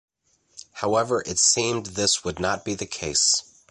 However 0.71 1.21
it 1.27 1.37
seemed 1.37 1.85
this 1.85 2.23
would 2.23 2.39
not 2.39 2.65
be 2.65 2.73
the 2.73 2.87
case. 2.87 3.43